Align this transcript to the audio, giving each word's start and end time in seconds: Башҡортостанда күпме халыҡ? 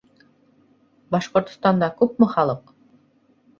Башҡортостанда 1.17 1.91
күпме 2.01 2.33
халыҡ? 2.35 2.75